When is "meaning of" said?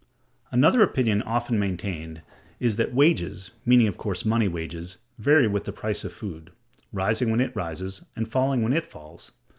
3.67-3.99